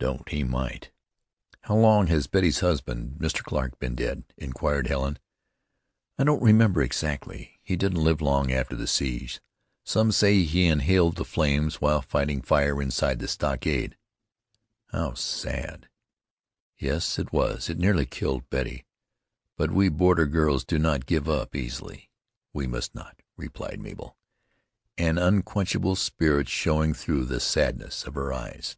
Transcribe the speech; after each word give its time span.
"Don't; 0.00 0.28
he 0.28 0.44
might." 0.44 0.92
"How 1.62 1.74
long 1.74 2.06
has 2.06 2.28
Betty's 2.28 2.60
husband, 2.60 3.18
Mr. 3.18 3.42
Clarke, 3.42 3.80
been 3.80 3.96
dead?" 3.96 4.22
inquired 4.36 4.86
Helen. 4.86 5.18
"I 6.16 6.22
don't 6.22 6.40
remember 6.40 6.80
exactly. 6.82 7.58
He 7.64 7.74
didn't 7.74 8.04
live 8.04 8.20
long 8.20 8.52
after 8.52 8.76
the 8.76 8.86
siege. 8.86 9.40
Some 9.82 10.12
say 10.12 10.44
he 10.44 10.66
inhaled 10.68 11.16
the 11.16 11.24
flames 11.24 11.80
while 11.80 12.00
fighting 12.00 12.42
fire 12.42 12.80
inside 12.80 13.18
the 13.18 13.26
stockade." 13.26 13.96
"How 14.92 15.14
sad!" 15.14 15.88
"Yes, 16.78 17.18
it 17.18 17.32
was. 17.32 17.68
It 17.68 17.76
nearly 17.76 18.06
killed 18.06 18.48
Betty. 18.50 18.86
But 19.56 19.72
we 19.72 19.88
border 19.88 20.26
girls 20.26 20.62
do 20.64 20.78
not 20.78 21.06
give 21.06 21.28
up 21.28 21.56
easily; 21.56 22.08
we 22.52 22.68
must 22.68 22.94
not," 22.94 23.20
replied 23.36 23.80
Mabel, 23.80 24.16
an 24.96 25.18
unquenchable 25.18 25.96
spirit 25.96 26.48
showing 26.48 26.94
through 26.94 27.24
the 27.24 27.40
sadness 27.40 28.04
of 28.04 28.14
her 28.14 28.32
eyes. 28.32 28.76